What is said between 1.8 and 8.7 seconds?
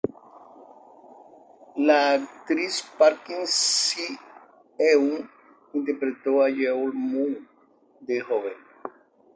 La actriz Park Si-eun interpretó a Yeol-mu de joven.